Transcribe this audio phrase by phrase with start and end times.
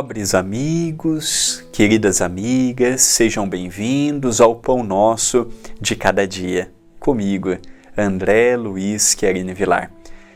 [0.00, 5.48] Nobres amigos, queridas amigas, sejam bem-vindos ao Pão Nosso
[5.78, 6.72] de Cada Dia.
[6.98, 7.50] Comigo,
[7.94, 9.92] André Luiz Querine Vilar.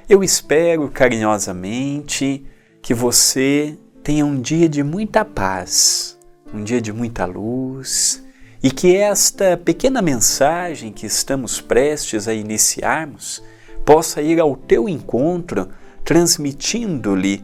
[0.07, 2.45] Eu espero carinhosamente
[2.83, 6.19] que você tenha um dia de muita paz,
[6.53, 8.23] um dia de muita luz
[8.63, 13.43] e que esta pequena mensagem que estamos prestes a iniciarmos
[13.83, 15.71] possa ir ao teu encontro,
[16.05, 17.43] transmitindo-lhe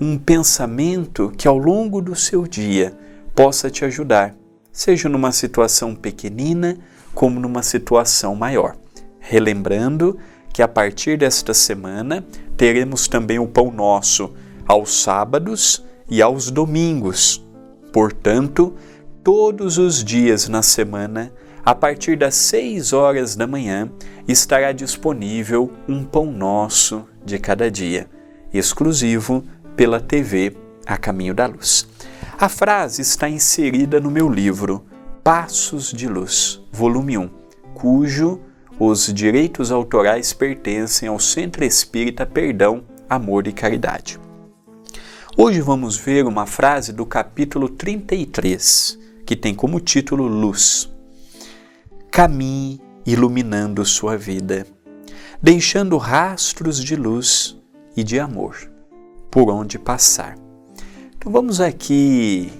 [0.00, 2.96] um pensamento que ao longo do seu dia
[3.34, 4.34] possa te ajudar,
[4.72, 6.78] seja numa situação pequenina
[7.14, 8.76] como numa situação maior.
[9.18, 10.18] Relembrando
[10.52, 12.24] que a partir desta semana
[12.56, 14.32] teremos também o pão nosso
[14.66, 17.44] aos sábados e aos domingos.
[17.92, 18.74] Portanto,
[19.22, 21.32] todos os dias na semana,
[21.64, 23.90] a partir das 6 horas da manhã,
[24.26, 28.08] estará disponível um pão nosso de cada dia,
[28.52, 29.44] exclusivo
[29.80, 31.88] pela TV A Caminho da Luz.
[32.38, 34.84] A frase está inserida no meu livro
[35.24, 37.30] Passos de Luz, volume 1,
[37.72, 38.42] cujo
[38.78, 44.20] os direitos autorais pertencem ao Centro Espírita Perdão, Amor e Caridade.
[45.34, 50.92] Hoje vamos ver uma frase do capítulo 33, que tem como título Luz.
[52.10, 54.66] Caminhe iluminando sua vida,
[55.42, 57.58] deixando rastros de luz
[57.96, 58.70] e de amor
[59.30, 60.36] por onde passar.
[61.16, 62.52] Então vamos aqui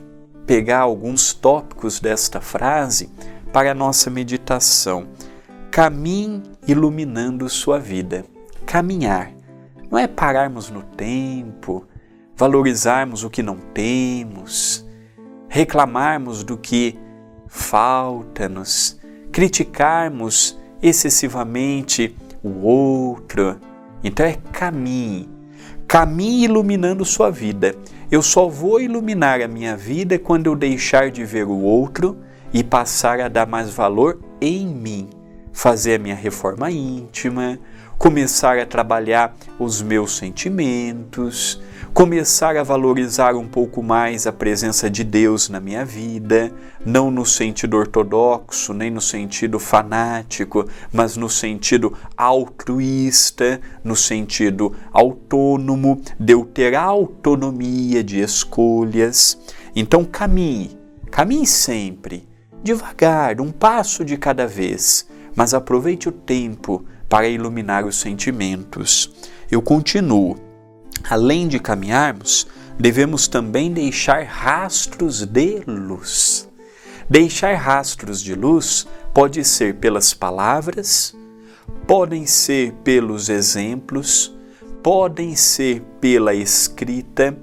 [0.46, 3.10] pegar alguns tópicos desta frase
[3.52, 5.08] para a nossa meditação.
[5.70, 8.24] Caminhe iluminando sua vida.
[8.66, 9.32] Caminhar
[9.90, 11.84] não é pararmos no tempo,
[12.36, 14.86] valorizarmos o que não temos,
[15.48, 16.96] reclamarmos do que
[17.48, 19.00] falta-nos,
[19.32, 23.58] criticarmos excessivamente o outro.
[24.04, 25.39] Então é caminhe
[25.86, 27.74] Caminhe iluminando sua vida.
[28.10, 32.16] Eu só vou iluminar a minha vida quando eu deixar de ver o outro
[32.52, 35.08] e passar a dar mais valor em mim.
[35.52, 37.58] Fazer a minha reforma íntima,
[37.98, 41.60] começar a trabalhar os meus sentimentos,
[41.92, 46.52] começar a valorizar um pouco mais a presença de Deus na minha vida,
[46.84, 56.00] não no sentido ortodoxo, nem no sentido fanático, mas no sentido altruísta, no sentido autônomo,
[56.18, 59.38] de eu ter autonomia de escolhas.
[59.74, 60.78] Então caminhe,
[61.10, 62.28] caminhe sempre,
[62.62, 69.12] devagar, um passo de cada vez, mas aproveite o tempo para iluminar os sentimentos.
[69.50, 70.49] Eu continuo
[71.08, 72.46] Além de caminharmos,
[72.78, 76.48] devemos também deixar rastros de luz.
[77.08, 81.14] Deixar rastros de luz pode ser pelas palavras,
[81.86, 84.32] podem ser pelos exemplos,
[84.82, 87.36] podem ser pela escrita.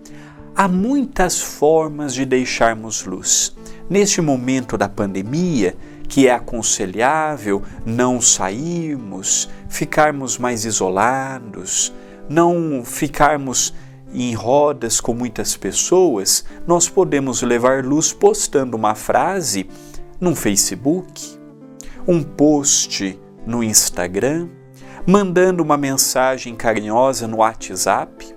[0.56, 3.56] Há muitas formas de deixarmos luz.
[3.90, 5.76] Neste momento da pandemia,
[6.08, 11.94] que é aconselhável não sairmos, ficarmos mais isolados,
[12.30, 13.74] não ficarmos
[14.14, 19.70] em rodas com muitas pessoas, nós podemos levar luz postando uma frase
[20.20, 21.38] no Facebook,
[22.08, 24.48] um post no Instagram,
[25.06, 28.36] mandando uma mensagem carinhosa no WhatsApp.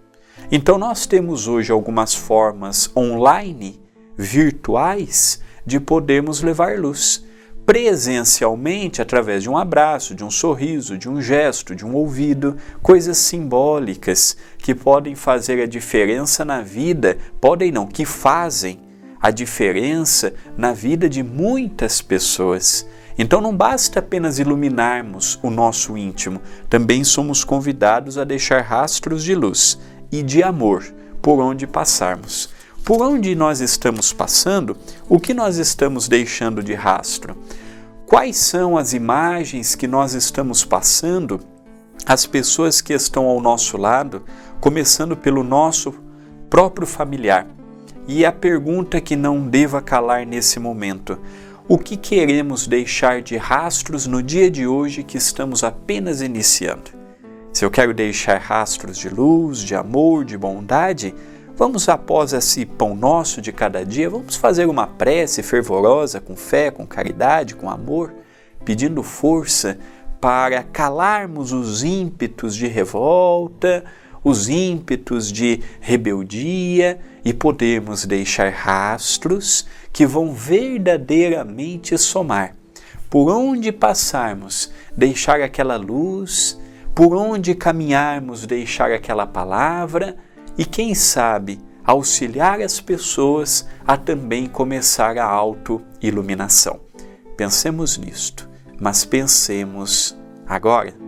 [0.53, 3.81] Então, nós temos hoje algumas formas online,
[4.17, 7.25] virtuais, de podermos levar luz
[7.71, 13.17] presencialmente através de um abraço, de um sorriso, de um gesto, de um ouvido, coisas
[13.17, 18.81] simbólicas que podem fazer a diferença na vida, podem não, que fazem
[19.23, 22.85] a diferença na vida de muitas pessoas.
[23.17, 29.37] Então não basta apenas iluminarmos o nosso íntimo, também somos convidados a deixar rastros de
[29.37, 29.79] luz
[30.11, 30.93] e de amor
[31.23, 32.51] por onde passarmos
[32.85, 34.77] por onde nós estamos passando,
[35.09, 37.37] o que nós estamos deixando de rastro?
[38.11, 41.39] Quais são as imagens que nós estamos passando
[42.05, 44.25] às pessoas que estão ao nosso lado,
[44.61, 45.95] começando pelo nosso
[46.51, 47.47] próprio familiar?
[48.09, 51.21] E a pergunta que não deva calar nesse momento:
[51.69, 56.91] o que queremos deixar de rastros no dia de hoje que estamos apenas iniciando?
[57.53, 61.15] Se eu quero deixar rastros de luz, de amor, de bondade,
[61.57, 66.71] Vamos, após esse pão nosso de cada dia, vamos fazer uma prece fervorosa, com fé,
[66.71, 68.15] com caridade, com amor,
[68.65, 69.79] pedindo força
[70.21, 73.85] para calarmos os ímpetos de revolta,
[74.23, 82.55] os ímpetos de rebeldia e podermos deixar rastros que vão verdadeiramente somar.
[83.09, 86.59] Por onde passarmos, deixar aquela luz,
[86.95, 90.17] por onde caminharmos, deixar aquela palavra
[90.57, 96.81] e quem sabe auxiliar as pessoas a também começar a auto-iluminação.
[97.37, 98.49] Pensemos nisto,
[98.79, 100.17] mas pensemos
[100.47, 101.00] agora.